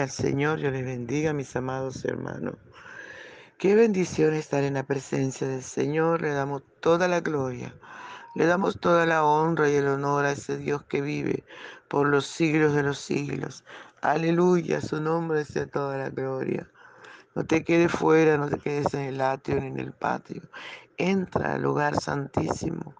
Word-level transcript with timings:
Al 0.00 0.08
Señor, 0.08 0.60
yo 0.60 0.70
les 0.70 0.82
bendiga, 0.82 1.34
mis 1.34 1.54
amados 1.56 2.06
hermanos. 2.06 2.54
Qué 3.58 3.74
bendición 3.74 4.32
estar 4.32 4.64
en 4.64 4.72
la 4.72 4.82
presencia 4.82 5.46
del 5.46 5.62
Señor. 5.62 6.22
Le 6.22 6.30
damos 6.30 6.62
toda 6.80 7.06
la 7.06 7.20
gloria, 7.20 7.74
le 8.34 8.46
damos 8.46 8.80
toda 8.80 9.04
la 9.04 9.24
honra 9.24 9.68
y 9.68 9.74
el 9.74 9.88
honor 9.88 10.24
a 10.24 10.32
ese 10.32 10.56
Dios 10.56 10.84
que 10.84 11.02
vive 11.02 11.44
por 11.88 12.08
los 12.08 12.26
siglos 12.26 12.72
de 12.72 12.82
los 12.82 12.98
siglos. 12.98 13.62
Aleluya, 14.00 14.80
su 14.80 15.02
nombre 15.02 15.44
sea 15.44 15.66
toda 15.66 15.98
la 15.98 16.08
gloria. 16.08 16.66
No 17.34 17.44
te 17.44 17.62
quedes 17.62 17.92
fuera, 17.92 18.38
no 18.38 18.48
te 18.48 18.58
quedes 18.58 18.94
en 18.94 19.00
el 19.00 19.20
atrio 19.20 19.60
ni 19.60 19.66
en 19.66 19.80
el 19.80 19.92
patio. 19.92 20.40
Entra 20.96 21.56
al 21.56 21.62
lugar 21.62 22.00
santísimo 22.00 22.94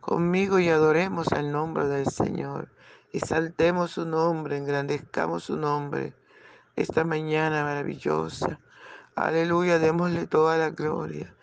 conmigo 0.00 0.60
y 0.60 0.68
adoremos 0.68 1.26
el 1.32 1.50
nombre 1.50 1.88
del 1.88 2.06
Señor. 2.06 2.68
Exaltemos 3.12 3.90
su 3.90 4.06
nombre, 4.06 4.56
engrandezcamos 4.56 5.42
su 5.42 5.56
nombre 5.56 6.14
esta 6.76 7.04
mañana 7.04 7.64
maravillosa. 7.64 8.60
Aleluya, 9.14 9.78
démosle 9.78 10.26
toda 10.26 10.58
la 10.58 10.70
gloria, 10.70 11.34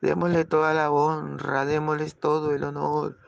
démosle 0.00 0.46
toda 0.46 0.72
la 0.72 0.90
honra, 0.90 1.66
démosle 1.66 2.10
todo 2.10 2.54
el 2.54 2.64
honor. 2.64 3.18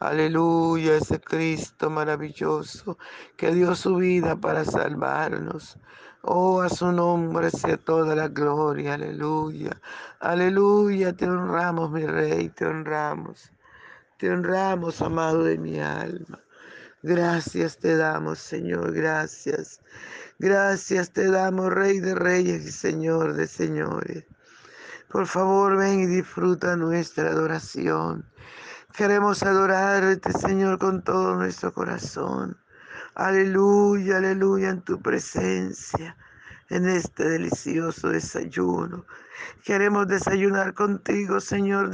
Aleluya, 0.00 0.94
ese 0.96 1.20
Cristo 1.20 1.90
maravilloso 1.90 2.98
que 3.36 3.52
dio 3.52 3.74
su 3.74 3.96
vida 3.96 4.36
para 4.36 4.64
salvarnos. 4.64 5.76
Oh, 6.22 6.60
a 6.60 6.68
su 6.68 6.92
nombre 6.92 7.50
sea 7.50 7.76
toda 7.78 8.14
la 8.14 8.28
gloria, 8.28 8.94
aleluya. 8.94 9.80
Aleluya, 10.20 11.12
te 11.14 11.26
honramos, 11.26 11.90
mi 11.90 12.06
rey, 12.06 12.48
te 12.50 12.64
honramos. 12.66 13.50
Te 14.18 14.30
honramos, 14.30 15.02
amado 15.02 15.42
de 15.44 15.58
mi 15.58 15.80
alma. 15.80 16.38
Gracias 17.02 17.78
te 17.78 17.96
damos, 17.96 18.40
Señor, 18.40 18.92
gracias. 18.92 19.80
Gracias 20.40 21.12
te 21.12 21.30
damos, 21.30 21.72
Rey 21.72 22.00
de 22.00 22.16
Reyes 22.16 22.66
y 22.66 22.72
Señor 22.72 23.34
de 23.34 23.46
Señores. 23.46 24.24
Por 25.08 25.28
favor, 25.28 25.76
ven 25.76 26.00
y 26.00 26.06
disfruta 26.06 26.74
nuestra 26.74 27.30
adoración. 27.30 28.24
Queremos 28.96 29.44
adorarte, 29.44 30.32
Señor, 30.32 30.80
con 30.80 31.04
todo 31.04 31.36
nuestro 31.36 31.72
corazón. 31.72 32.58
Aleluya, 33.14 34.16
aleluya 34.16 34.70
en 34.70 34.82
tu 34.82 35.00
presencia, 35.00 36.16
en 36.68 36.88
este 36.88 37.28
delicioso 37.28 38.08
desayuno. 38.08 39.06
Queremos 39.64 40.08
desayunar 40.08 40.74
contigo, 40.74 41.40
Señor, 41.40 41.92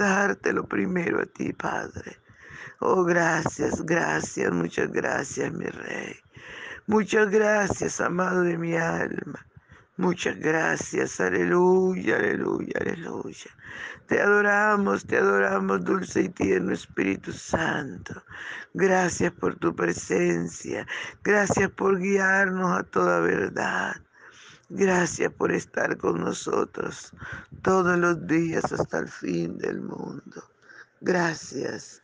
lo 0.52 0.66
primero 0.66 1.20
a 1.20 1.27
ti, 1.27 1.52
Padre. 1.52 2.23
Oh, 2.80 3.05
gracias, 3.05 3.84
gracias, 3.86 4.53
muchas 4.53 4.91
gracias, 4.92 5.53
mi 5.53 5.67
Rey. 5.67 6.17
Muchas 6.86 7.30
gracias, 7.30 8.00
amado 8.00 8.42
de 8.42 8.58
mi 8.58 8.77
alma. 8.77 9.47
Muchas 9.97 10.36
gracias, 10.39 11.20
aleluya, 11.20 12.17
aleluya, 12.17 12.72
aleluya. 12.80 13.50
Te 14.06 14.20
adoramos, 14.20 15.06
te 15.06 15.17
adoramos, 15.17 15.84
dulce 15.84 16.22
y 16.22 16.28
tierno 16.28 16.72
Espíritu 16.72 17.33
Santo. 17.33 18.22
Gracias 18.75 19.33
por 19.33 19.56
tu 19.56 19.75
presencia, 19.75 20.86
gracias 21.22 21.70
por 21.70 22.00
guiarnos 22.00 22.78
a 22.78 22.83
toda 22.83 23.20
verdad. 23.20 23.95
Gracias 24.69 25.33
por 25.33 25.52
estar 25.52 25.97
con 25.97 26.20
nosotros 26.20 27.12
todos 27.62 27.97
los 27.98 28.27
días 28.27 28.72
hasta 28.72 28.98
el 28.98 29.08
fin 29.08 29.56
del 29.58 29.80
mundo. 29.80 30.42
Gracias, 31.00 32.03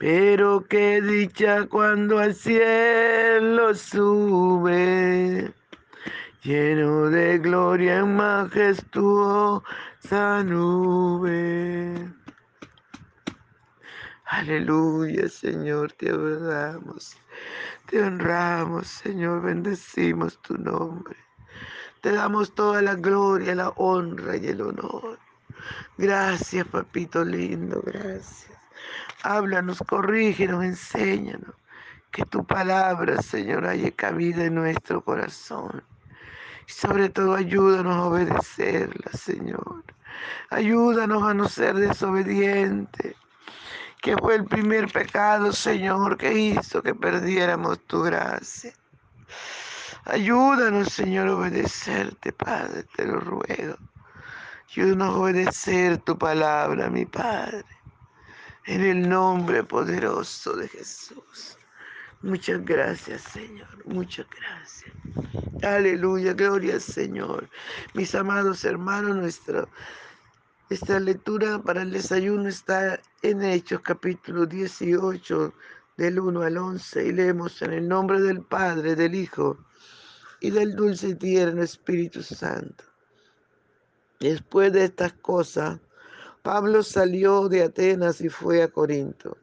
Pero 0.00 0.64
qué 0.66 1.02
dicha 1.02 1.66
cuando 1.66 2.20
al 2.20 2.34
cielo 2.34 3.74
sube, 3.74 5.52
lleno 6.42 7.10
de 7.10 7.38
gloria 7.38 7.98
y 7.98 8.04
majestuosa 8.04 9.62
nube. 10.42 12.10
Aleluya, 14.24 15.28
Señor, 15.28 15.92
te 15.92 16.08
adoramos, 16.08 17.18
te 17.84 18.02
honramos, 18.02 18.86
Señor, 18.86 19.42
bendecimos 19.42 20.40
tu 20.40 20.56
nombre. 20.56 21.18
Te 22.00 22.12
damos 22.12 22.54
toda 22.54 22.80
la 22.80 22.94
gloria, 22.94 23.54
la 23.54 23.68
honra 23.76 24.38
y 24.38 24.46
el 24.46 24.62
honor. 24.62 25.18
Gracias, 25.98 26.66
papito 26.68 27.22
lindo, 27.22 27.82
gracias. 27.84 28.49
Háblanos, 29.22 29.82
corrígenos, 29.86 30.64
enséñanos. 30.64 31.54
Que 32.10 32.24
tu 32.24 32.44
palabra, 32.44 33.22
Señor, 33.22 33.66
haya 33.66 33.90
cabida 33.92 34.44
en 34.44 34.54
nuestro 34.54 35.02
corazón. 35.02 35.84
Y 36.66 36.72
sobre 36.72 37.08
todo 37.08 37.34
ayúdanos 37.34 37.96
a 37.96 38.04
obedecerla, 38.04 39.12
Señor. 39.12 39.84
Ayúdanos 40.48 41.22
a 41.22 41.34
no 41.34 41.48
ser 41.48 41.74
desobedientes. 41.74 43.14
Que 44.00 44.16
fue 44.16 44.36
el 44.36 44.44
primer 44.46 44.90
pecado, 44.90 45.52
Señor, 45.52 46.16
que 46.16 46.32
hizo 46.32 46.82
que 46.82 46.94
perdiéramos 46.94 47.78
tu 47.86 48.02
gracia. 48.02 48.72
Ayúdanos, 50.06 50.88
Señor, 50.88 51.28
a 51.28 51.36
obedecerte, 51.36 52.32
Padre, 52.32 52.84
te 52.96 53.04
lo 53.04 53.20
ruego. 53.20 53.76
Ayúdanos 54.70 55.14
a 55.14 55.18
obedecer 55.18 55.98
tu 55.98 56.16
palabra, 56.16 56.88
mi 56.88 57.04
Padre 57.04 57.64
en 58.66 58.82
el 58.82 59.08
nombre 59.08 59.64
poderoso 59.64 60.56
de 60.56 60.68
Jesús. 60.68 61.56
Muchas 62.22 62.62
gracias, 62.64 63.22
Señor. 63.22 63.86
Muchas 63.86 64.26
gracias. 64.28 64.92
Aleluya. 65.62 66.34
Gloria 66.34 66.74
al 66.74 66.80
Señor. 66.82 67.48
Mis 67.94 68.14
amados 68.14 68.64
hermanos, 68.64 69.16
nuestra, 69.16 69.66
esta 70.68 71.00
lectura 71.00 71.62
para 71.62 71.82
el 71.82 71.92
desayuno 71.92 72.48
está 72.48 73.00
en 73.22 73.42
Hechos 73.42 73.80
capítulo 73.80 74.44
18 74.44 75.54
del 75.96 76.20
1 76.20 76.42
al 76.42 76.58
11 76.58 77.06
y 77.06 77.12
leemos 77.12 77.62
en 77.62 77.72
el 77.72 77.88
nombre 77.88 78.20
del 78.20 78.42
Padre, 78.42 78.94
del 78.94 79.14
Hijo 79.14 79.58
y 80.40 80.50
del 80.50 80.76
dulce 80.76 81.08
y 81.08 81.14
tierno 81.14 81.62
Espíritu 81.62 82.22
Santo. 82.22 82.84
Después 84.18 84.72
de 84.74 84.84
estas 84.84 85.14
cosas, 85.14 85.80
Pablo 86.42 86.82
salió 86.82 87.48
de 87.48 87.64
Atenas 87.64 88.20
y 88.22 88.30
fue 88.30 88.62
a 88.62 88.68
Corinto. 88.68 89.36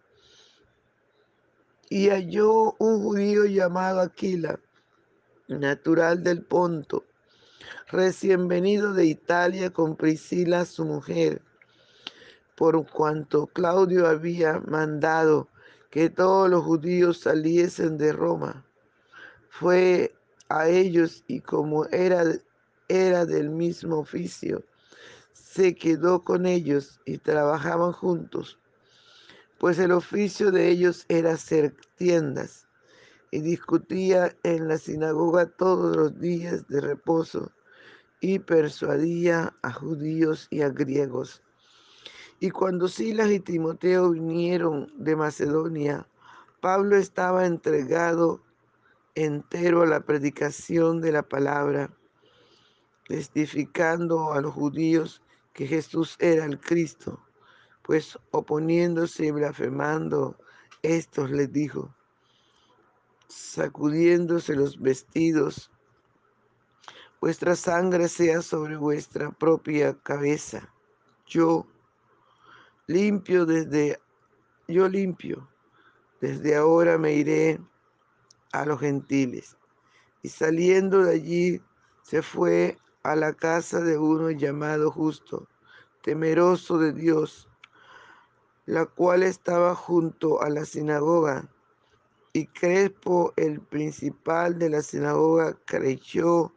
Y 1.89 2.09
halló 2.09 2.75
un 2.79 3.03
judío 3.03 3.45
llamado 3.45 4.01
Aquila, 4.01 4.59
natural 5.47 6.23
del 6.23 6.41
Ponto, 6.43 7.05
recién 7.89 8.47
venido 8.47 8.93
de 8.93 9.05
Italia 9.05 9.71
con 9.71 9.95
Priscila, 9.95 10.65
su 10.65 10.85
mujer, 10.85 11.41
por 12.55 12.89
cuanto 12.89 13.45
Claudio 13.47 14.07
había 14.07 14.59
mandado 14.59 15.47
que 15.91 16.09
todos 16.09 16.49
los 16.49 16.63
judíos 16.63 17.19
saliesen 17.19 17.97
de 17.97 18.11
Roma. 18.11 18.65
Fue 19.49 20.15
a 20.49 20.67
ellos 20.67 21.23
y 21.27 21.41
como 21.41 21.85
era, 21.85 22.23
era 22.87 23.25
del 23.25 23.49
mismo 23.51 23.99
oficio, 23.99 24.63
se 25.33 25.75
quedó 25.75 26.23
con 26.23 26.45
ellos 26.45 26.99
y 27.05 27.17
trabajaban 27.17 27.91
juntos, 27.91 28.59
pues 29.57 29.79
el 29.79 29.91
oficio 29.91 30.51
de 30.51 30.69
ellos 30.69 31.05
era 31.09 31.33
hacer 31.33 31.75
tiendas 31.95 32.67
y 33.31 33.41
discutía 33.41 34.35
en 34.43 34.67
la 34.67 34.77
sinagoga 34.77 35.47
todos 35.47 35.95
los 35.95 36.19
días 36.19 36.67
de 36.67 36.81
reposo 36.81 37.51
y 38.19 38.39
persuadía 38.39 39.55
a 39.61 39.71
judíos 39.71 40.47
y 40.49 40.61
a 40.61 40.69
griegos. 40.69 41.41
Y 42.39 42.51
cuando 42.51 42.87
Silas 42.87 43.31
y 43.31 43.39
Timoteo 43.39 44.11
vinieron 44.11 44.91
de 44.97 45.15
Macedonia, 45.15 46.07
Pablo 46.61 46.95
estaba 46.97 47.45
entregado 47.45 48.41
entero 49.15 49.81
a 49.81 49.87
la 49.87 50.01
predicación 50.01 51.01
de 51.01 51.11
la 51.11 51.23
palabra, 51.23 51.89
testificando 53.07 54.33
a 54.33 54.41
los 54.41 54.53
judíos 54.53 55.21
que 55.53 55.65
Jesús 55.65 56.17
era 56.19 56.45
el 56.45 56.59
Cristo, 56.59 57.23
pues 57.81 58.19
oponiéndose 58.31 59.27
y 59.27 59.31
blasfemando, 59.31 60.37
estos 60.81 61.31
les 61.31 61.51
dijo, 61.51 61.95
sacudiéndose 63.29 64.55
los 64.55 64.79
vestidos, 64.79 65.71
vuestra 67.21 67.55
sangre 67.55 68.09
sea 68.09 68.41
sobre 68.41 68.75
vuestra 68.75 69.31
propia 69.31 69.97
cabeza. 70.03 70.71
Yo 71.25 71.65
limpio 72.87 73.45
desde, 73.45 73.99
yo 74.67 74.87
limpio, 74.89 75.49
desde 76.19 76.55
ahora 76.57 76.97
me 76.97 77.13
iré 77.13 77.59
a 78.51 78.65
los 78.65 78.81
gentiles. 78.81 79.57
Y 80.23 80.29
saliendo 80.29 81.03
de 81.03 81.13
allí 81.13 81.61
se 82.03 82.21
fue 82.21 82.77
a 83.07 83.15
la 83.15 83.31
casa 83.31 83.79
de 83.79 83.97
uno 83.97 84.31
llamado 84.31 84.91
justo, 84.91 85.47
temeroso 86.03 86.77
de 86.77 86.91
Dios, 86.91 87.47
la 88.65 88.85
cual 88.85 89.23
estaba 89.23 89.75
junto 89.75 90.41
a 90.41 90.49
la 90.49 90.65
sinagoga. 90.65 91.49
Y 92.33 92.47
Crespo, 92.47 93.31
el 93.37 93.61
principal 93.61 94.59
de 94.59 94.71
la 94.71 94.81
sinagoga, 94.81 95.57
creyó 95.63 96.53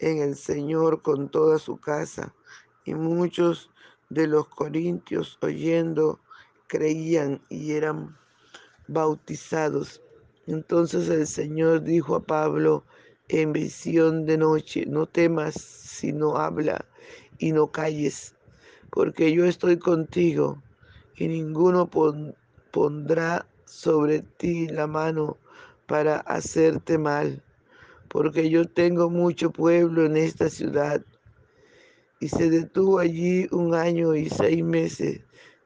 en 0.00 0.18
el 0.18 0.34
Señor 0.34 1.00
con 1.00 1.30
toda 1.30 1.60
su 1.60 1.76
casa. 1.78 2.34
Y 2.84 2.94
muchos 2.94 3.70
de 4.10 4.26
los 4.26 4.48
corintios 4.48 5.38
oyendo 5.42 6.18
creían 6.66 7.40
y 7.50 7.74
eran 7.74 8.18
bautizados. 8.88 10.02
Entonces 10.48 11.08
el 11.08 11.28
Señor 11.28 11.84
dijo 11.84 12.16
a 12.16 12.24
Pablo, 12.24 12.84
en 13.28 13.52
visión 13.52 14.26
de 14.26 14.38
noche. 14.38 14.84
No 14.86 15.06
temas, 15.06 15.54
sino 15.54 16.36
habla 16.36 16.84
y 17.38 17.52
no 17.52 17.70
calles, 17.70 18.34
porque 18.90 19.32
yo 19.32 19.44
estoy 19.44 19.78
contigo 19.78 20.62
y 21.16 21.28
ninguno 21.28 21.88
pondrá 22.70 23.46
sobre 23.64 24.20
ti 24.20 24.68
la 24.68 24.86
mano 24.86 25.36
para 25.86 26.18
hacerte 26.20 26.98
mal, 26.98 27.42
porque 28.08 28.50
yo 28.50 28.66
tengo 28.66 29.10
mucho 29.10 29.50
pueblo 29.50 30.04
en 30.04 30.16
esta 30.16 30.48
ciudad. 30.48 31.02
Y 32.20 32.28
se 32.28 32.50
detuvo 32.50 32.98
allí 32.98 33.46
un 33.52 33.74
año 33.74 34.14
y 34.14 34.28
seis 34.28 34.64
meses 34.64 35.20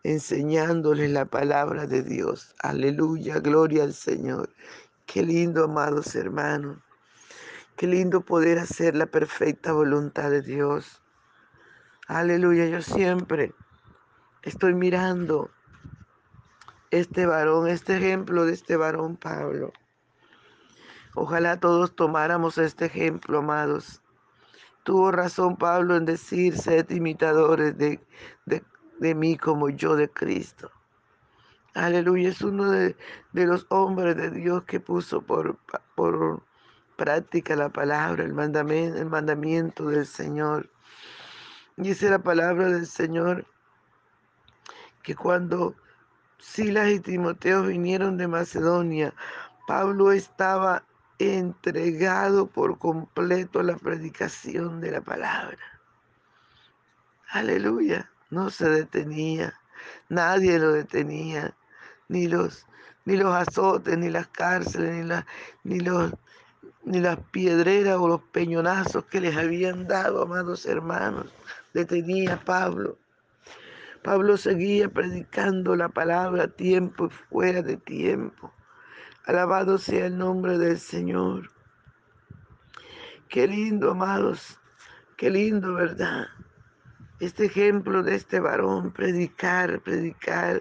enseñándoles 0.04 1.10
la 1.10 1.24
palabra 1.24 1.86
de 1.86 2.02
Dios. 2.02 2.54
Aleluya, 2.58 3.38
gloria 3.38 3.84
al 3.84 3.94
Señor. 3.94 4.50
Qué 5.06 5.22
lindo, 5.22 5.64
amados 5.64 6.14
hermanos. 6.14 6.78
Qué 7.76 7.86
lindo 7.86 8.20
poder 8.20 8.58
hacer 8.58 8.94
la 8.94 9.06
perfecta 9.06 9.72
voluntad 9.72 10.30
de 10.30 10.42
Dios. 10.42 11.02
Aleluya, 12.06 12.66
yo 12.66 12.82
siempre 12.82 13.54
estoy 14.42 14.74
mirando 14.74 15.50
este 16.90 17.26
varón, 17.26 17.68
este 17.68 17.96
ejemplo 17.96 18.44
de 18.44 18.52
este 18.52 18.76
varón 18.76 19.16
Pablo. 19.16 19.72
Ojalá 21.14 21.58
todos 21.58 21.96
tomáramos 21.96 22.58
este 22.58 22.86
ejemplo, 22.86 23.38
amados. 23.38 24.02
Tuvo 24.82 25.10
razón 25.10 25.56
Pablo 25.56 25.96
en 25.96 26.04
decir, 26.04 26.56
sed 26.56 26.90
imitadores 26.90 27.76
de, 27.78 28.00
de, 28.46 29.14
mí 29.14 29.36
como 29.36 29.70
yo 29.70 29.96
de 29.96 30.08
Cristo. 30.10 30.70
Aleluya, 31.74 32.28
es 32.28 32.42
uno 32.42 32.70
de, 32.70 32.96
de, 33.32 33.46
los 33.46 33.66
hombres 33.70 34.16
de 34.16 34.30
Dios 34.30 34.64
que 34.64 34.80
puso 34.80 35.22
por, 35.22 35.58
por 35.94 36.42
práctica 37.02 37.56
la 37.56 37.68
palabra, 37.68 38.22
el 38.22 38.32
mandamiento, 38.32 38.96
el 38.96 39.06
mandamiento 39.06 39.88
del 39.88 40.06
Señor. 40.06 40.70
Dice 41.76 42.08
la 42.08 42.20
palabra 42.20 42.68
del 42.68 42.86
Señor 42.86 43.44
que 45.02 45.16
cuando 45.16 45.74
Silas 46.38 46.90
y 46.90 47.00
Timoteo 47.00 47.64
vinieron 47.64 48.18
de 48.18 48.28
Macedonia, 48.28 49.12
Pablo 49.66 50.12
estaba 50.12 50.84
entregado 51.18 52.46
por 52.46 52.78
completo 52.78 53.58
a 53.58 53.64
la 53.64 53.76
predicación 53.76 54.80
de 54.80 54.92
la 54.92 55.00
palabra. 55.00 55.58
Aleluya, 57.30 58.12
no 58.30 58.48
se 58.50 58.68
detenía, 58.68 59.54
nadie 60.08 60.56
lo 60.56 60.70
detenía, 60.70 61.56
ni 62.06 62.28
los, 62.28 62.64
ni 63.04 63.16
los 63.16 63.34
azotes, 63.34 63.98
ni 63.98 64.08
las 64.08 64.28
cárceles, 64.28 65.04
ni, 65.64 65.74
ni, 65.74 65.80
los, 65.80 66.12
ni 66.84 67.00
las 67.00 67.18
piedreras 67.30 67.96
o 67.98 68.08
los 68.08 68.22
peñonazos 68.22 69.04
que 69.04 69.20
les 69.20 69.36
habían 69.36 69.86
dado, 69.86 70.22
amados 70.22 70.66
hermanos, 70.66 71.32
detenía 71.72 72.34
a 72.34 72.40
Pablo. 72.40 72.98
Pablo 74.02 74.36
seguía 74.36 74.88
predicando 74.88 75.76
la 75.76 75.88
palabra 75.88 76.48
tiempo 76.48 77.06
y 77.06 77.10
fuera 77.10 77.62
de 77.62 77.76
tiempo. 77.76 78.52
Alabado 79.26 79.78
sea 79.78 80.06
el 80.06 80.18
nombre 80.18 80.58
del 80.58 80.78
Señor. 80.80 81.50
Qué 83.28 83.46
lindo, 83.46 83.92
amados. 83.92 84.58
Qué 85.16 85.30
lindo, 85.30 85.74
¿verdad? 85.74 86.26
Este 87.20 87.44
ejemplo 87.44 88.02
de 88.02 88.16
este 88.16 88.40
varón, 88.40 88.90
predicar, 88.90 89.80
predicar, 89.80 90.60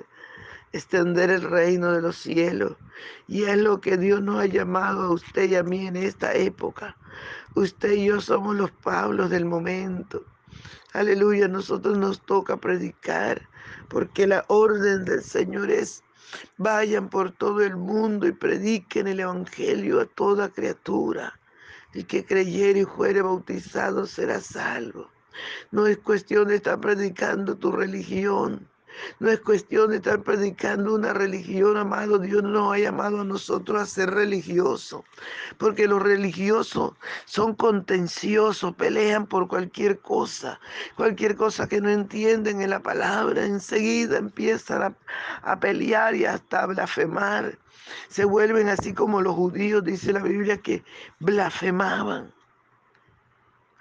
extender 0.73 1.29
el 1.29 1.41
reino 1.41 1.91
de 1.91 2.01
los 2.01 2.17
cielos. 2.17 2.77
Y 3.27 3.43
es 3.43 3.57
lo 3.57 3.81
que 3.81 3.97
Dios 3.97 4.21
nos 4.21 4.41
ha 4.41 4.45
llamado 4.45 5.03
a 5.03 5.11
usted 5.11 5.49
y 5.49 5.55
a 5.55 5.63
mí 5.63 5.87
en 5.87 5.95
esta 5.95 6.33
época. 6.33 6.95
Usted 7.55 7.91
y 7.93 8.05
yo 8.05 8.21
somos 8.21 8.55
los 8.55 8.71
Pablos 8.71 9.29
del 9.29 9.45
momento. 9.45 10.23
Aleluya, 10.93 11.47
nosotros 11.47 11.97
nos 11.97 12.21
toca 12.25 12.57
predicar, 12.57 13.47
porque 13.89 14.27
la 14.27 14.45
orden 14.47 15.05
del 15.05 15.23
Señor 15.23 15.71
es 15.71 16.03
Vayan 16.57 17.09
por 17.09 17.31
todo 17.31 17.61
el 17.61 17.75
mundo 17.75 18.27
y 18.27 18.31
prediquen 18.31 19.07
el 19.07 19.19
Evangelio 19.19 19.99
a 19.99 20.05
toda 20.05 20.49
criatura. 20.49 21.39
El 21.93 22.07
que 22.07 22.25
creyere 22.25 22.81
y 22.81 22.85
fuere 22.85 23.21
bautizado 23.21 24.05
será 24.05 24.39
salvo. 24.39 25.09
No 25.71 25.87
es 25.87 25.97
cuestión 25.97 26.47
de 26.47 26.55
estar 26.55 26.79
predicando 26.79 27.57
tu 27.57 27.71
religión. 27.71 28.67
No 29.19 29.29
es 29.29 29.39
cuestión 29.39 29.89
de 29.89 29.97
estar 29.97 30.21
predicando 30.21 30.95
una 30.95 31.13
religión, 31.13 31.77
amado. 31.77 32.19
Dios 32.19 32.43
nos 32.43 32.73
ha 32.73 32.79
llamado 32.79 33.21
a 33.21 33.25
nosotros 33.25 33.81
a 33.81 33.85
ser 33.85 34.11
religiosos, 34.11 35.01
porque 35.57 35.87
los 35.87 36.01
religiosos 36.01 36.93
son 37.25 37.55
contenciosos, 37.55 38.75
pelean 38.75 39.27
por 39.27 39.47
cualquier 39.47 39.99
cosa, 39.99 40.59
cualquier 40.95 41.35
cosa 41.35 41.67
que 41.67 41.81
no 41.81 41.89
entienden 41.89 42.61
en 42.61 42.69
la 42.69 42.79
palabra, 42.79 43.45
enseguida 43.45 44.17
empiezan 44.17 44.81
a, 44.83 44.95
a 45.43 45.59
pelear 45.59 46.15
y 46.15 46.25
hasta 46.25 46.63
a 46.63 46.67
blasfemar. 46.67 47.57
Se 48.09 48.25
vuelven 48.25 48.69
así 48.69 48.93
como 48.93 49.21
los 49.21 49.35
judíos, 49.35 49.83
dice 49.83 50.13
la 50.13 50.21
Biblia, 50.21 50.57
que 50.57 50.83
blasfemaban. 51.19 52.31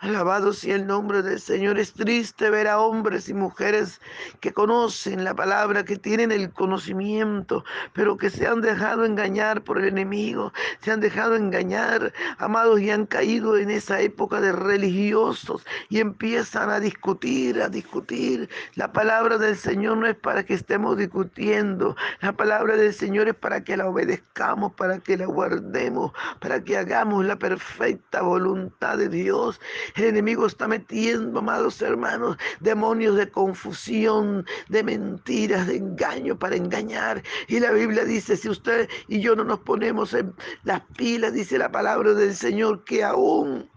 Alabado 0.02 0.54
sea 0.54 0.76
el 0.76 0.87
nombre 0.87 1.21
del 1.21 1.38
Señor. 1.38 1.78
Es 1.78 1.92
triste 1.92 2.49
ver 2.49 2.69
a 2.69 2.80
hombres 2.80 3.28
y 3.28 3.35
mujeres 3.35 4.00
que 4.40 4.50
conocen 4.54 5.25
la 5.25 5.35
palabra, 5.35 5.85
que 5.85 5.99
tienen 5.99 6.33
el 6.33 6.50
conocimiento, 6.54 7.64
pero 7.92 8.16
que 8.16 8.30
se 8.30 8.47
han 8.47 8.62
dejado 8.62 9.04
engañar 9.04 9.62
por 9.62 9.78
el 9.78 9.88
enemigo, 9.88 10.54
se 10.80 10.90
han 10.90 11.00
dejado 11.00 11.37
engañar, 11.37 12.14
amados, 12.38 12.80
y 12.80 12.90
han 12.90 13.04
caído 13.04 13.59
en 13.59 13.69
esa 13.71 14.00
época 14.00 14.40
de 14.40 14.52
religiosos 14.52 15.66
y 15.90 16.00
empiezan 16.00 16.71
a 16.71 16.80
discutir, 16.80 17.61
a 17.61 17.69
discutir. 17.69 18.49
La 18.76 18.95
palabra 18.95 19.37
del 19.37 19.59
Señor 19.59 19.99
no 19.99 20.07
es 20.07 20.16
para 20.16 20.45
que 20.45 20.54
estemos 20.54 20.97
discutiendo, 20.97 21.95
la 22.23 22.33
palabra 22.33 22.76
del 22.76 22.95
Señor 22.95 23.28
es 23.28 23.35
para 23.35 23.64
que 23.64 23.76
la 23.76 23.87
obedezcamos, 23.87 24.73
para 24.73 24.99
que 25.00 25.19
la 25.19 25.26
guardemos, 25.26 26.12
para 26.40 26.64
que 26.64 26.78
hagamos 26.78 27.26
la 27.26 27.37
perfecta 27.37 28.23
voluntad 28.23 28.97
de 28.97 29.11
Dios. 29.11 29.61
El 29.95 30.05
enemigo 30.05 30.47
está 30.47 30.69
metiendo, 30.69 31.39
amados 31.39 31.81
hermanos, 31.83 32.37
demonios 32.61 33.17
de 33.17 33.31
confusión, 33.31 34.47
de 34.69 34.83
mentiras, 34.83 35.67
de 35.67 35.77
engaño 35.77 36.39
para 36.39 36.57
engañar. 36.57 37.23
Y 37.49 37.61
la 37.61 37.73
Biblia 37.73 38.05
dice, 38.05 38.37
si 38.37 38.49
usted 38.49 38.89
y 39.09 39.21
yo 39.21 39.35
no 39.37 39.45
nos 39.45 39.61
ponemos 39.61 40.15
en 40.15 40.35
las 40.65 40.81
pilas, 40.97 41.33
dice 41.33 41.59
la 41.59 41.71
palabra 41.71 42.15
del 42.15 42.35
Señor, 42.35 42.85
que 42.85 43.05
aún, 43.05 43.71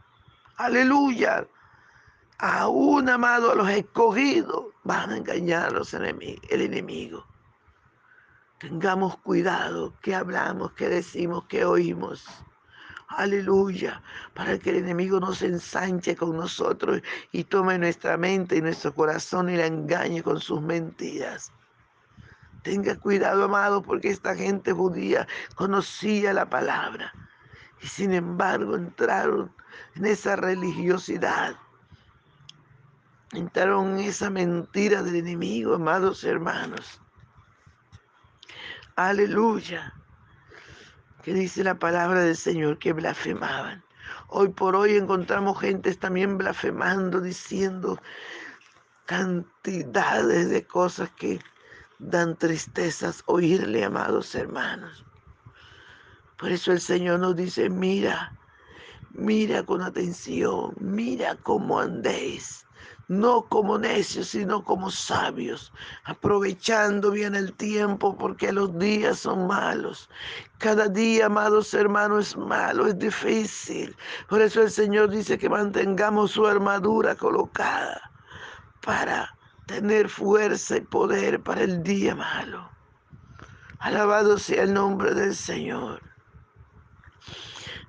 aleluya, 0.57 1.47
aún, 2.39 3.09
amado, 3.09 3.51
a 3.51 3.55
los 3.55 3.69
escogidos 3.69 4.65
van 4.83 5.11
a 5.11 5.17
engañar 5.17 5.71
los 5.71 5.93
enemigos, 5.93 6.45
el 6.49 6.61
enemigo. 6.61 7.25
Tengamos 8.59 9.17
cuidado 9.17 9.93
que 10.01 10.15
hablamos, 10.15 10.71
que 10.73 10.87
decimos, 10.87 11.45
que 11.47 11.65
oímos. 11.65 12.25
Aleluya. 13.17 14.01
Para 14.33 14.57
que 14.57 14.71
el 14.71 14.77
enemigo 14.77 15.19
no 15.19 15.33
se 15.33 15.47
ensanche 15.47 16.15
con 16.15 16.35
nosotros 16.35 17.01
y 17.31 17.43
tome 17.43 17.77
nuestra 17.77 18.17
mente 18.17 18.57
y 18.57 18.61
nuestro 18.61 18.93
corazón 18.93 19.49
y 19.49 19.57
la 19.57 19.67
engañe 19.67 20.23
con 20.23 20.39
sus 20.39 20.61
mentiras. 20.61 21.51
Tenga 22.63 22.97
cuidado, 22.97 23.43
amado, 23.43 23.81
porque 23.81 24.09
esta 24.09 24.35
gente 24.35 24.71
judía 24.71 25.27
conocía 25.55 26.33
la 26.33 26.49
palabra 26.49 27.13
y 27.81 27.87
sin 27.87 28.13
embargo 28.13 28.75
entraron 28.75 29.53
en 29.95 30.05
esa 30.05 30.35
religiosidad. 30.35 31.55
Entraron 33.33 33.99
en 33.99 34.05
esa 34.05 34.29
mentira 34.29 35.03
del 35.03 35.17
enemigo, 35.17 35.75
amados 35.75 36.23
hermanos. 36.23 37.01
Aleluya 38.95 39.93
que 41.23 41.33
dice 41.33 41.63
la 41.63 41.79
palabra 41.79 42.21
del 42.21 42.35
Señor 42.35 42.77
que 42.77 42.93
blasfemaban. 42.93 43.83
Hoy 44.27 44.49
por 44.49 44.75
hoy 44.75 44.97
encontramos 44.97 45.59
gentes 45.59 45.97
también 45.97 46.37
blasfemando, 46.37 47.21
diciendo 47.21 47.99
cantidades 49.05 50.49
de 50.49 50.65
cosas 50.67 51.09
que 51.11 51.39
dan 51.99 52.37
tristezas 52.37 53.23
oírle, 53.25 53.85
amados 53.85 54.35
hermanos. 54.35 55.05
Por 56.37 56.51
eso 56.51 56.73
el 56.73 56.81
Señor 56.81 57.21
nos 57.21 57.35
dice, 57.37 57.69
mira, 57.69 58.37
mira 59.11 59.63
con 59.63 59.81
atención, 59.81 60.73
mira 60.77 61.35
cómo 61.35 61.79
andéis 61.79 62.62
no 63.19 63.45
como 63.45 63.77
necios, 63.77 64.29
sino 64.29 64.63
como 64.63 64.89
sabios, 64.89 65.71
aprovechando 66.05 67.11
bien 67.11 67.35
el 67.35 67.53
tiempo 67.53 68.17
porque 68.17 68.51
los 68.51 68.77
días 68.79 69.19
son 69.19 69.47
malos. 69.47 70.09
Cada 70.57 70.87
día, 70.87 71.27
amados 71.27 71.73
hermanos, 71.73 72.29
es 72.29 72.37
malo, 72.37 72.87
es 72.87 72.97
difícil. 72.97 73.95
Por 74.27 74.41
eso 74.41 74.61
el 74.61 74.71
Señor 74.71 75.09
dice 75.09 75.37
que 75.37 75.49
mantengamos 75.49 76.31
su 76.31 76.45
armadura 76.47 77.15
colocada 77.15 78.11
para 78.81 79.35
tener 79.65 80.09
fuerza 80.09 80.77
y 80.77 80.81
poder 80.81 81.41
para 81.41 81.61
el 81.61 81.83
día 81.83 82.15
malo. 82.15 82.69
Alabado 83.79 84.37
sea 84.37 84.63
el 84.63 84.73
nombre 84.73 85.13
del 85.13 85.35
Señor. 85.35 86.01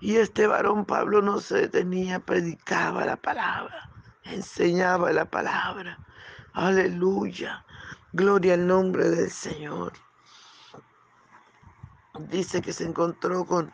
Y 0.01 0.17
este 0.17 0.47
varón 0.47 0.85
Pablo 0.85 1.23
no 1.23 1.41
se 1.41 1.63
detenía, 1.63 2.21
predicaba 2.21 3.07
la 3.07 3.17
palabra 3.17 3.94
enseñaba 4.25 5.13
la 5.13 5.25
palabra. 5.25 5.99
Aleluya. 6.53 7.65
Gloria 8.13 8.55
al 8.55 8.67
nombre 8.67 9.09
del 9.11 9.31
Señor. 9.31 9.93
Dice 12.31 12.63
que 12.63 12.73
se 12.73 12.85
encontró 12.85 13.45
con, 13.45 13.73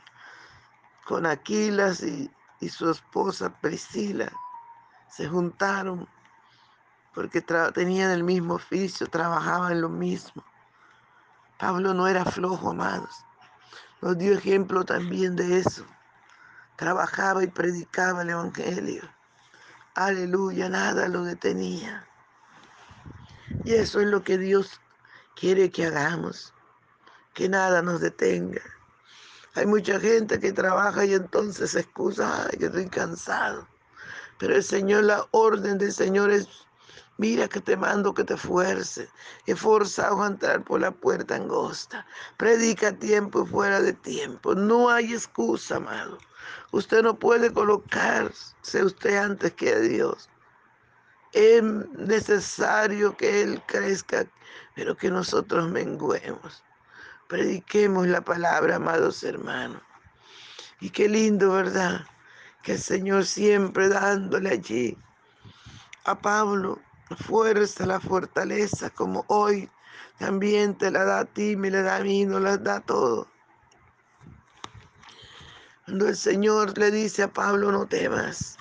con 1.05 1.27
Aquilas 1.27 2.03
y, 2.03 2.31
y 2.61 2.69
su 2.69 2.91
esposa 2.91 3.51
Priscila. 3.61 4.33
Se 5.09 5.29
juntaron 5.29 6.09
porque 7.15 7.43
tenían 7.75 8.11
el 8.13 8.25
mismo 8.25 8.55
oficio, 8.55 9.07
trabajaban 9.09 9.81
lo 9.81 9.89
mismo. 9.89 10.45
Pablo 11.59 11.93
no 11.93 12.07
era 12.07 12.25
flojo, 12.25 12.71
amados. 12.71 13.27
Nos 14.01 14.17
dio 14.17 14.33
ejemplo 14.33 14.85
también 14.85 15.37
de 15.37 15.59
eso. 15.59 15.85
Trabajaba 16.77 17.45
y 17.45 17.49
predicaba 17.49 18.23
el 18.23 18.31
Evangelio. 18.31 19.03
Aleluya, 19.95 20.69
nada 20.69 21.09
lo 21.09 21.25
detenía. 21.25 22.07
Y 23.65 23.75
eso 23.75 24.01
es 24.01 24.07
lo 24.07 24.23
que 24.23 24.39
Dios 24.39 24.81
quiere 25.35 25.71
que 25.71 25.87
hagamos, 25.87 26.55
que 27.35 27.49
nada 27.49 27.83
nos 27.83 28.01
detenga. 28.01 28.63
Hay 29.55 29.67
mucha 29.67 29.99
gente 29.99 30.39
que 30.39 30.53
trabaja 30.53 31.05
y 31.05 31.15
entonces 31.15 31.73
se 31.73 31.81
excusa, 31.81 32.47
ay, 32.47 32.59
que 32.59 32.67
estoy 32.67 32.89
cansado. 32.89 33.69
Pero 34.39 34.55
el 34.55 34.63
Señor, 34.63 35.05
la 35.05 35.27
orden 35.33 35.77
del 35.77 35.93
Señor 35.93 36.31
es, 36.31 36.47
mira 37.19 37.49
que 37.49 37.61
te 37.61 37.77
mando 37.77 38.15
que 38.15 38.25
te 38.25 38.37
fuerce. 38.37 39.09
Esforzado 39.45 40.23
a 40.23 40.29
entrar 40.29 40.65
por 40.65 40.81
la 40.81 40.93
puerta 40.93 41.35
angosta. 41.35 42.07
Predica 42.37 42.97
tiempo 42.97 43.43
y 43.43 43.47
fuera 43.47 43.81
de 43.81 43.93
tiempo. 43.93 44.55
No 44.55 44.89
hay 44.89 45.13
excusa, 45.15 45.77
amado. 45.77 46.19
Usted 46.73 47.03
no 47.03 47.19
puede 47.19 47.53
colocarse 47.53 48.85
usted 48.85 49.17
antes 49.17 49.53
que 49.55 49.79
Dios. 49.81 50.29
Es 51.33 51.63
necesario 51.63 53.17
que 53.17 53.43
Él 53.43 53.63
crezca, 53.67 54.27
pero 54.75 54.97
que 54.97 55.11
nosotros 55.11 55.69
menguemos. 55.71 56.65
Prediquemos 57.29 58.07
la 58.07 58.21
palabra, 58.21 58.77
amados 58.77 59.23
hermanos. 59.23 59.83
Y 60.81 60.91
qué 60.91 61.09
lindo, 61.09 61.53
¿verdad? 61.53 62.07
Que 62.63 62.73
el 62.73 62.81
Señor 62.81 63.27
siempre 63.27 63.89
dándole 63.89 64.51
allí 64.51 64.99
a 66.05 66.19
Pablo 66.19 66.81
la 67.11 67.17
fuerza, 67.17 67.87
la 67.87 68.01
fortaleza, 68.01 68.91
como 68.91 69.25
hoy 69.29 69.69
también 70.19 70.77
te 70.77 70.91
la 70.91 71.05
da 71.05 71.21
a 71.21 71.25
ti, 71.25 71.57
me 71.57 71.71
la 71.71 71.83
da 71.83 71.97
a 71.97 72.01
mí, 72.01 72.25
nos 72.25 72.41
la 72.41 72.57
da 72.57 72.77
a 72.77 72.81
todos. 72.81 73.27
Cuando 75.91 76.07
el 76.07 76.17
Señor 76.17 76.79
le 76.79 76.93
dice 76.93 77.25
a 77.25 77.33
Pablo, 77.33 77.73
no 77.73 77.85
temas, 77.85 78.57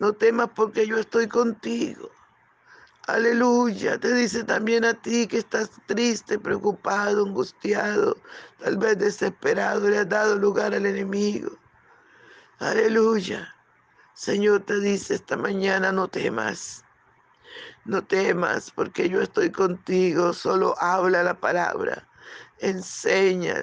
no 0.00 0.12
temas 0.12 0.50
porque 0.56 0.84
yo 0.84 0.98
estoy 0.98 1.28
contigo. 1.28 2.10
Aleluya, 3.06 3.96
te 3.96 4.12
dice 4.12 4.42
también 4.42 4.84
a 4.84 4.94
ti 4.94 5.28
que 5.28 5.38
estás 5.38 5.70
triste, 5.86 6.36
preocupado, 6.36 7.26
angustiado, 7.26 8.16
tal 8.58 8.76
vez 8.76 8.98
desesperado, 8.98 9.88
le 9.88 9.98
has 9.98 10.08
dado 10.08 10.34
lugar 10.34 10.74
al 10.74 10.86
enemigo. 10.86 11.56
Aleluya. 12.58 13.54
Señor 14.14 14.62
te 14.62 14.80
dice 14.80 15.14
esta 15.14 15.36
mañana, 15.36 15.92
no 15.92 16.08
temas. 16.08 16.84
No 17.84 18.02
temas 18.02 18.72
porque 18.72 19.08
yo 19.08 19.22
estoy 19.22 19.52
contigo, 19.52 20.32
solo 20.32 20.74
habla 20.80 21.22
la 21.22 21.38
palabra, 21.38 22.08
enseña. 22.58 23.62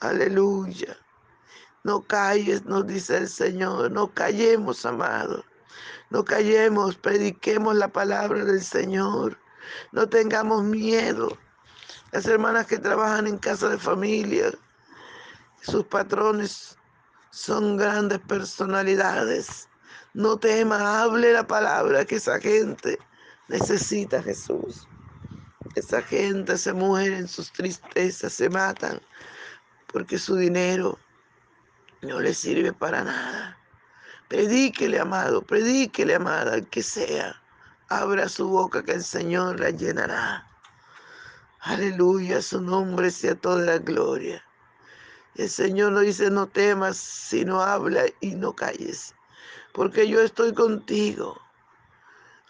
Aleluya. 0.00 0.96
No 1.84 2.02
calles, 2.02 2.64
nos 2.64 2.86
dice 2.86 3.16
el 3.16 3.28
Señor, 3.28 3.90
no 3.90 4.12
callemos, 4.12 4.86
amado. 4.86 5.44
No 6.10 6.24
callemos, 6.24 6.96
prediquemos 6.96 7.74
la 7.74 7.88
palabra 7.88 8.44
del 8.44 8.62
Señor. 8.62 9.38
No 9.90 10.08
tengamos 10.08 10.62
miedo. 10.64 11.36
Las 12.12 12.26
hermanas 12.26 12.66
que 12.66 12.78
trabajan 12.78 13.26
en 13.26 13.38
casa 13.38 13.68
de 13.68 13.78
familia, 13.78 14.52
sus 15.62 15.84
patrones 15.86 16.76
son 17.30 17.76
grandes 17.76 18.20
personalidades. 18.20 19.68
No 20.14 20.38
tema, 20.38 21.02
hable 21.02 21.32
la 21.32 21.46
palabra 21.46 22.04
que 22.04 22.16
esa 22.16 22.38
gente 22.38 22.98
necesita 23.48 24.18
a 24.18 24.22
Jesús. 24.22 24.86
Esa 25.74 26.02
gente 26.02 26.58
se 26.58 26.72
muere 26.72 27.16
en 27.16 27.28
sus 27.28 27.50
tristezas, 27.50 28.34
se 28.34 28.50
matan 28.50 29.00
porque 29.92 30.18
su 30.18 30.36
dinero 30.36 30.98
no 32.02 32.20
le 32.20 32.34
sirve 32.34 32.72
para 32.72 33.04
nada. 33.04 33.56
Predíquele, 34.28 34.98
amado, 34.98 35.42
predíquele, 35.42 36.16
amada, 36.16 36.54
al 36.54 36.68
que 36.68 36.82
sea. 36.82 37.40
Abra 37.88 38.28
su 38.28 38.48
boca 38.48 38.82
que 38.82 38.92
el 38.92 39.04
Señor 39.04 39.60
la 39.60 39.70
llenará. 39.70 40.46
Aleluya, 41.60 42.42
su 42.42 42.60
nombre 42.60 43.10
sea 43.10 43.34
toda 43.36 43.64
la 43.64 43.78
gloria. 43.78 44.42
El 45.36 45.48
Señor 45.48 45.92
nos 45.92 46.02
dice, 46.02 46.30
no 46.30 46.46
temas, 46.48 46.96
sino 46.96 47.62
habla 47.62 48.04
y 48.20 48.34
no 48.34 48.52
calles, 48.52 49.14
porque 49.72 50.08
yo 50.08 50.20
estoy 50.20 50.52
contigo. 50.52 51.40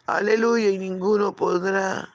Aleluya, 0.07 0.71
y 0.71 0.79
ninguno 0.79 1.37
podrá, 1.37 2.09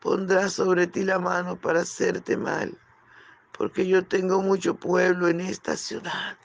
pondrá 0.00 0.48
sobre 0.50 0.86
ti 0.86 1.02
la 1.02 1.18
mano 1.18 1.56
para 1.56 1.80
hacerte 1.80 2.36
mal, 2.36 2.78
porque 3.56 3.86
yo 3.86 4.04
tengo 4.04 4.42
mucho 4.42 4.74
pueblo 4.74 5.28
en 5.28 5.40
esta 5.40 5.76
ciudad. 5.76 6.36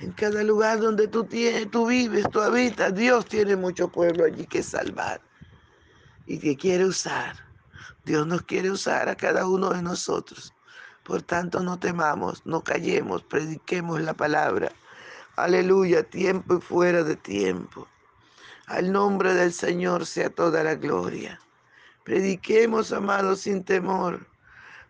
En 0.00 0.12
cada 0.12 0.42
lugar 0.42 0.80
donde 0.80 1.06
tú, 1.06 1.24
tienes, 1.24 1.70
tú 1.70 1.86
vives, 1.86 2.26
tú 2.30 2.40
habitas, 2.40 2.94
Dios 2.94 3.26
tiene 3.26 3.56
mucho 3.56 3.88
pueblo 3.88 4.24
allí 4.24 4.46
que 4.46 4.62
salvar 4.62 5.20
y 6.26 6.38
que 6.38 6.56
quiere 6.56 6.84
usar. 6.84 7.36
Dios 8.04 8.26
nos 8.26 8.42
quiere 8.42 8.70
usar 8.70 9.08
a 9.08 9.14
cada 9.14 9.46
uno 9.46 9.70
de 9.70 9.82
nosotros. 9.82 10.52
Por 11.04 11.22
tanto, 11.22 11.60
no 11.60 11.78
temamos, 11.78 12.44
no 12.44 12.62
callemos, 12.62 13.22
prediquemos 13.22 14.00
la 14.00 14.14
palabra. 14.14 14.72
Aleluya, 15.36 16.02
tiempo 16.02 16.56
y 16.56 16.60
fuera 16.60 17.02
de 17.04 17.16
tiempo. 17.16 17.86
Al 18.66 18.90
nombre 18.90 19.34
del 19.34 19.52
Señor 19.52 20.06
sea 20.06 20.30
toda 20.30 20.64
la 20.64 20.74
gloria. 20.74 21.40
Prediquemos, 22.04 22.92
amados, 22.92 23.40
sin 23.40 23.64
temor, 23.64 24.26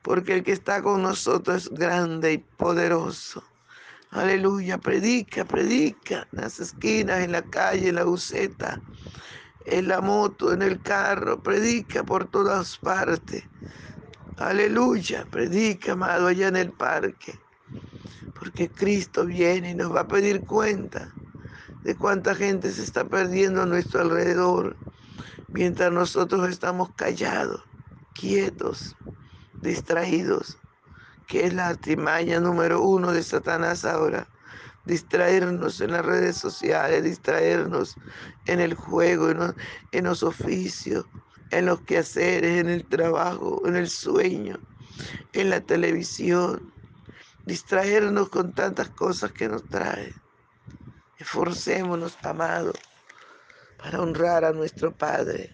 porque 0.05 0.35
el 0.35 0.45
que 0.45 0.53
está 0.53 0.83
con 0.83 1.03
nosotros 1.03 1.64
es 1.64 1.71
grande 1.71 2.35
y 2.35 2.38
poderoso. 2.38 3.43
Aleluya, 4.11 4.77
predica, 4.77 5.47
predica 5.47 6.29
en 6.31 6.43
las 6.43 6.61
esquinas, 6.61 7.21
en 7.21 7.33
la 7.33 7.40
calle, 7.40 7.88
en 7.88 7.95
la 7.95 8.05
buceta, 8.05 8.83
en 9.64 9.88
la 9.88 10.03
moto, 10.03 10.53
en 10.53 10.61
el 10.61 10.83
carro, 10.83 11.43
predica 11.43 12.05
por 12.05 12.27
todas 12.27 12.77
partes. 12.77 13.45
Aleluya, 14.37 15.27
predica, 15.31 15.93
amado, 15.93 16.27
allá 16.27 16.49
en 16.49 16.57
el 16.57 16.71
parque. 16.71 17.40
Porque 18.38 18.71
Cristo 18.71 19.25
viene 19.25 19.71
y 19.71 19.75
nos 19.75 19.93
va 19.93 20.01
a 20.01 20.09
pedir 20.09 20.45
cuenta 20.45 21.17
de 21.83 21.97
cuánta 21.97 22.35
gente 22.35 22.71
se 22.73 22.85
está 22.85 23.09
perdiendo 23.09 23.62
a 23.62 23.67
nuestro 23.67 24.03
alrededor, 24.03 24.77
mientras 25.55 25.90
nosotros 25.90 26.47
estamos 26.51 26.90
callados, 26.95 27.62
quietos, 28.12 28.99
distraídos 29.64 30.59
que 31.27 31.46
es 31.46 31.55
la 31.55 31.68
artimaña 31.68 32.40
número 32.40 32.83
uno 32.83 33.12
de 33.12 33.22
Satanás 33.22 33.85
ahora. 33.85 34.29
Distraernos 34.85 35.81
en 35.81 35.92
las 35.92 36.05
redes 36.05 36.37
sociales, 36.37 37.03
distraernos 37.03 37.96
en 38.46 38.61
el 38.61 38.74
juego, 38.74 39.31
en 39.31 40.05
los, 40.05 40.22
oficios, 40.22 41.07
en 41.50 41.66
los 41.66 41.81
quehaceres, 41.83 42.61
en 42.61 42.68
el 42.68 42.85
trabajo, 42.85 43.62
en 43.64 43.77
el 43.77 43.88
sueño, 43.88 44.59
en 45.33 45.48
la 45.48 45.61
televisión. 45.62 46.70
Distraernos 47.46 48.29
con 48.29 48.53
tantas 48.53 48.90
cosas 48.90 49.33
que 49.33 49.48
nos 49.48 49.64
trae. 49.64 50.12
Esforcémonos, 51.18 52.18
amados, 52.22 52.77
para 53.79 54.03
honrar 54.03 54.44
a 54.44 54.53
nuestro 54.53 54.94
Padre. 54.94 55.50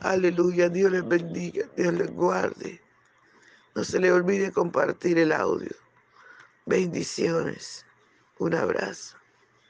Aleluya, 0.00 0.70
Dios 0.70 0.92
les 0.92 1.06
bendiga, 1.06 1.66
Dios 1.76 1.92
les 1.92 2.10
guarde. 2.10 2.87
No 3.78 3.84
se 3.84 4.00
le 4.00 4.10
olvide 4.10 4.50
compartir 4.50 5.20
el 5.20 5.30
audio. 5.30 5.70
Bendiciones. 6.66 7.86
Un 8.40 8.56
abrazo. 8.56 9.17